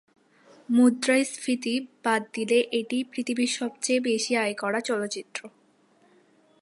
মুদ্রাস্ফীতি 0.69 1.73
বাদ 2.03 2.21
দিলে 2.33 2.57
এটিই 2.71 3.03
পৃথিবীর 3.03 3.51
সবচেয়ে 3.51 3.99
বেশি 3.99 4.31
আয় 4.35 4.53
করা 4.53 4.79
চলচ্চিত্র। 4.79 5.39